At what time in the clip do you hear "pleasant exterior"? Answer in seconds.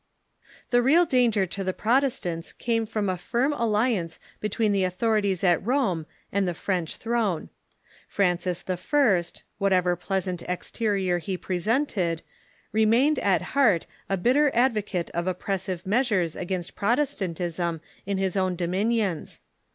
9.95-11.19